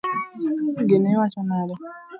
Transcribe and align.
Gino 0.87 1.07
iwacho 1.11 1.41
nade? 1.49 1.75